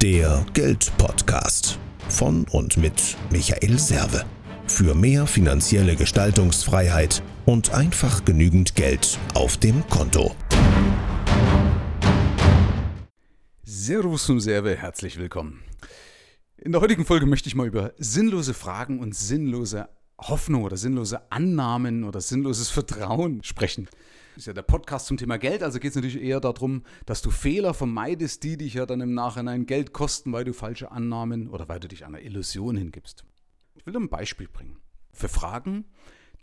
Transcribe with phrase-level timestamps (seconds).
[0.00, 1.76] Der Geldpodcast
[2.08, 4.24] von und mit Michael Serve.
[4.68, 10.36] Für mehr finanzielle Gestaltungsfreiheit und einfach genügend Geld auf dem Konto.
[13.64, 15.64] Servus und Serve, herzlich willkommen.
[16.58, 21.32] In der heutigen Folge möchte ich mal über sinnlose Fragen und sinnlose Hoffnung oder sinnlose
[21.32, 23.88] Annahmen oder sinnloses Vertrauen sprechen.
[24.38, 27.30] Ist ja der Podcast zum Thema Geld, also geht es natürlich eher darum, dass du
[27.32, 31.68] Fehler vermeidest, die dich ja dann im Nachhinein Geld kosten, weil du falsche Annahmen oder
[31.68, 33.24] weil du dich einer Illusion hingibst.
[33.74, 34.78] Ich will dir ein Beispiel bringen
[35.12, 35.86] für Fragen,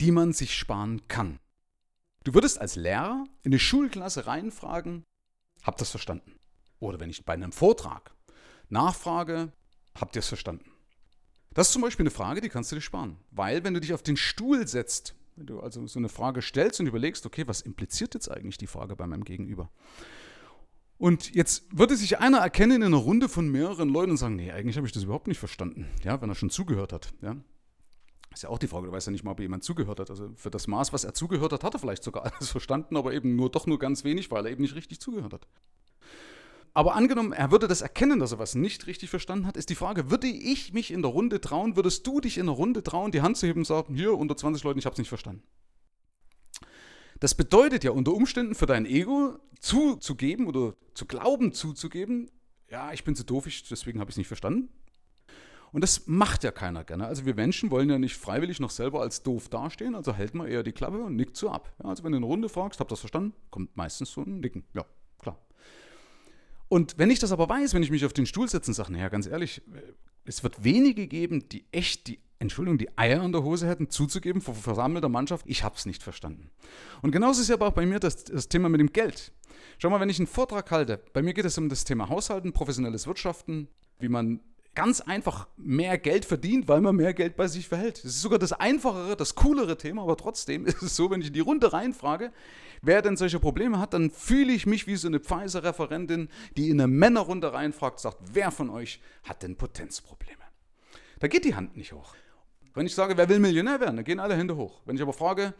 [0.00, 1.38] die man sich sparen kann.
[2.24, 5.04] Du würdest als Lehrer in eine Schulklasse reinfragen,
[5.62, 6.40] habt ihr es verstanden?
[6.80, 8.14] Oder wenn ich bei einem Vortrag
[8.70, 9.52] nachfrage,
[10.00, 10.64] habt ihr es verstanden?
[11.52, 13.18] Das ist zum Beispiel eine Frage, die kannst du dir sparen.
[13.32, 16.80] Weil wenn du dich auf den Stuhl setzt, wenn du also so eine Frage stellst
[16.80, 19.70] und überlegst, okay, was impliziert jetzt eigentlich die Frage bei meinem Gegenüber?
[20.98, 24.52] Und jetzt würde sich einer erkennen in einer Runde von mehreren Leuten und sagen, nee,
[24.52, 27.12] eigentlich habe ich das überhaupt nicht verstanden, ja, wenn er schon zugehört hat.
[27.22, 27.36] Ja.
[28.32, 30.10] Ist ja auch die Frage, du weißt ja nicht mal, ob jemand zugehört hat.
[30.10, 33.12] Also für das Maß, was er zugehört hat, hat er vielleicht sogar alles verstanden, aber
[33.12, 35.46] eben nur doch nur ganz wenig, weil er eben nicht richtig zugehört hat.
[36.74, 39.74] Aber angenommen, er würde das erkennen, dass er was nicht richtig verstanden hat, ist die
[39.74, 43.12] Frage, würde ich mich in der Runde trauen, würdest du dich in der Runde trauen,
[43.12, 45.42] die Hand zu heben und sagen, hier, unter 20 Leuten, ich habe es nicht verstanden.
[47.20, 52.30] Das bedeutet ja unter Umständen für dein Ego zuzugeben oder zu glauben zuzugeben,
[52.70, 54.70] ja, ich bin zu doof, ich, deswegen habe ich es nicht verstanden.
[55.72, 57.06] Und das macht ja keiner gerne.
[57.06, 60.48] Also wir Menschen wollen ja nicht freiwillig noch selber als doof dastehen, also hält man
[60.48, 61.70] eher die Klappe und nickt so ab.
[61.82, 64.40] Ja, also wenn du eine Runde fragst, habt ihr das verstanden, kommt meistens so ein
[64.40, 64.64] Nicken.
[64.74, 64.84] Ja.
[66.72, 68.90] Und wenn ich das aber weiß, wenn ich mich auf den Stuhl setze und sage,
[68.94, 69.60] naja, ganz ehrlich,
[70.24, 74.40] es wird wenige geben, die echt die, Entschuldigung, die Eier in der Hose hätten, zuzugeben
[74.40, 76.48] vor versammelter Mannschaft, ich habe es nicht verstanden.
[77.02, 79.32] Und genauso ist ja aber auch bei mir das, das Thema mit dem Geld.
[79.76, 82.54] Schau mal, wenn ich einen Vortrag halte, bei mir geht es um das Thema Haushalten,
[82.54, 84.40] professionelles Wirtschaften, wie man
[84.74, 87.98] ganz einfach mehr Geld verdient, weil man mehr Geld bei sich verhält.
[87.98, 91.28] Das ist sogar das einfachere, das coolere Thema, aber trotzdem ist es so, wenn ich
[91.28, 92.32] in die Runde reinfrage,
[92.80, 96.80] wer denn solche Probleme hat, dann fühle ich mich wie so eine Pfizer-Referentin, die in
[96.80, 100.42] eine Männerrunde reinfragt, sagt, wer von euch hat denn Potenzprobleme?
[101.20, 102.14] Da geht die Hand nicht hoch.
[102.74, 104.80] Wenn ich sage, wer will Millionär werden, dann gehen alle Hände hoch.
[104.86, 105.52] Wenn ich aber frage,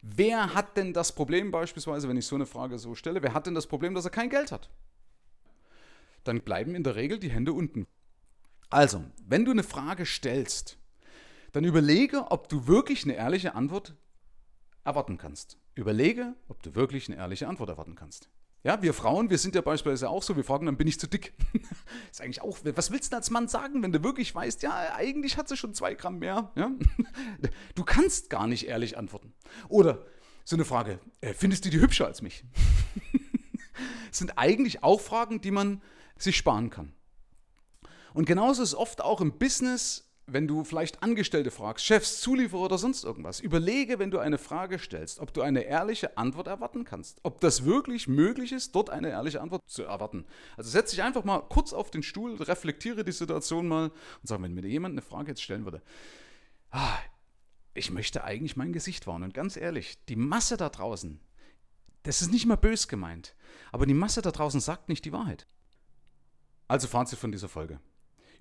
[0.00, 3.46] wer hat denn das Problem beispielsweise, wenn ich so eine Frage so stelle, wer hat
[3.46, 4.70] denn das Problem, dass er kein Geld hat?
[6.24, 7.86] Dann bleiben in der Regel die Hände unten.
[8.70, 10.78] Also, wenn du eine Frage stellst,
[11.52, 13.94] dann überlege, ob du wirklich eine ehrliche Antwort
[14.82, 15.58] erwarten kannst.
[15.74, 18.28] Überlege, ob du wirklich eine ehrliche Antwort erwarten kannst.
[18.64, 21.06] Ja, wir Frauen, wir sind ja beispielsweise auch so, wir fragen dann, bin ich zu
[21.06, 21.34] dick?
[22.10, 25.36] ist eigentlich auch, was willst du als Mann sagen, wenn du wirklich weißt, ja, eigentlich
[25.36, 26.50] hat sie schon zwei Gramm mehr?
[26.56, 26.70] Ja?
[27.74, 29.34] Du kannst gar nicht ehrlich antworten.
[29.68, 30.06] Oder
[30.44, 32.44] so eine Frage, äh, findest du die hübscher als mich?
[34.10, 35.82] sind eigentlich auch Fragen, die man
[36.16, 36.94] sich sparen kann.
[38.14, 42.78] Und genauso ist oft auch im Business wenn du vielleicht Angestellte fragst, Chefs, Zulieferer oder
[42.78, 47.20] sonst irgendwas, überlege, wenn du eine Frage stellst, ob du eine ehrliche Antwort erwarten kannst.
[47.22, 50.24] Ob das wirklich möglich ist, dort eine ehrliche Antwort zu erwarten.
[50.56, 54.40] Also setz dich einfach mal kurz auf den Stuhl, reflektiere die Situation mal und sag,
[54.40, 55.82] wenn mir jemand eine Frage jetzt stellen würde,
[56.70, 56.96] ah,
[57.74, 59.24] ich möchte eigentlich mein Gesicht wahren.
[59.24, 61.20] Und ganz ehrlich, die Masse da draußen,
[62.04, 63.34] das ist nicht mal bös gemeint,
[63.72, 65.46] aber die Masse da draußen sagt nicht die Wahrheit.
[66.66, 67.78] Also Fazit von dieser Folge.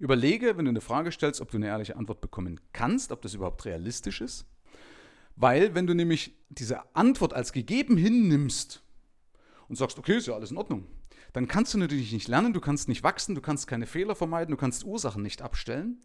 [0.03, 3.35] Überlege, wenn du eine Frage stellst, ob du eine ehrliche Antwort bekommen kannst, ob das
[3.35, 4.45] überhaupt realistisch ist.
[5.37, 8.83] Weil, wenn du nämlich diese Antwort als gegeben hinnimmst
[9.69, 10.87] und sagst, okay, ist ja alles in Ordnung,
[11.31, 14.51] dann kannst du natürlich nicht lernen, du kannst nicht wachsen, du kannst keine Fehler vermeiden,
[14.51, 16.01] du kannst Ursachen nicht abstellen.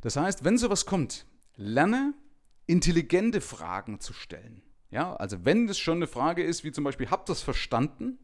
[0.00, 1.24] Das heißt, wenn sowas kommt,
[1.54, 2.14] lerne
[2.66, 4.60] intelligente Fragen zu stellen.
[4.90, 8.18] Ja, also wenn das schon eine Frage ist, wie zum Beispiel, habt ihr das verstanden?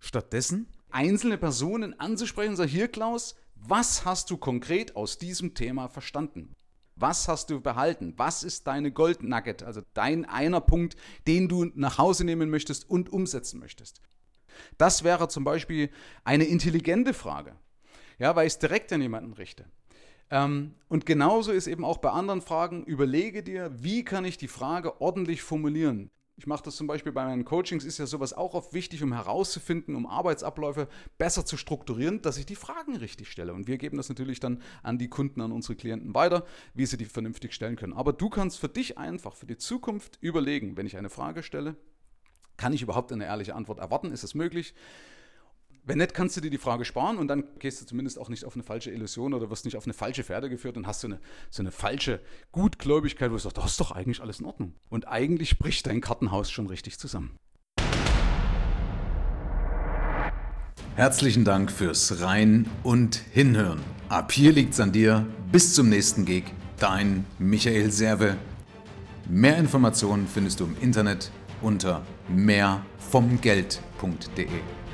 [0.00, 5.88] Stattdessen einzelne Personen anzusprechen und sagen, hier Klaus, was hast du konkret aus diesem Thema
[5.88, 6.54] verstanden?
[6.96, 8.14] Was hast du behalten?
[8.16, 12.88] Was ist deine Gold Nugget, also dein einer Punkt, den du nach Hause nehmen möchtest
[12.88, 14.00] und umsetzen möchtest?
[14.78, 15.90] Das wäre zum Beispiel
[16.22, 17.56] eine intelligente Frage,
[18.18, 19.64] ja, weil ich es direkt an jemanden richte.
[20.30, 24.48] Ähm, und genauso ist eben auch bei anderen Fragen, überlege dir, wie kann ich die
[24.48, 26.10] Frage ordentlich formulieren?
[26.36, 29.12] Ich mache das zum Beispiel bei meinen Coachings, ist ja sowas auch oft wichtig, um
[29.12, 33.54] herauszufinden, um Arbeitsabläufe besser zu strukturieren, dass ich die Fragen richtig stelle.
[33.54, 36.44] Und wir geben das natürlich dann an die Kunden, an unsere Klienten weiter,
[36.74, 37.92] wie sie die vernünftig stellen können.
[37.92, 41.76] Aber du kannst für dich einfach, für die Zukunft überlegen, wenn ich eine Frage stelle,
[42.56, 44.10] kann ich überhaupt eine ehrliche Antwort erwarten?
[44.10, 44.74] Ist es möglich?
[45.86, 48.46] Wenn nicht, kannst du dir die Frage sparen und dann gehst du zumindest auch nicht
[48.46, 51.08] auf eine falsche Illusion oder wirst nicht auf eine falsche Pferde geführt und hast so
[51.08, 51.20] eine,
[51.50, 52.20] so eine falsche
[52.52, 54.72] Gutgläubigkeit, wo du sagst, das ist doch eigentlich alles in Ordnung.
[54.88, 57.36] Und eigentlich bricht dein Kartenhaus schon richtig zusammen.
[60.96, 63.80] Herzlichen Dank fürs Rein und Hinhören.
[64.08, 65.26] Ab hier liegt's an dir.
[65.52, 66.44] Bis zum nächsten Gig.
[66.78, 68.38] Dein Michael Serve.
[69.28, 74.48] Mehr Informationen findest du im Internet unter mehrvomgeld.de.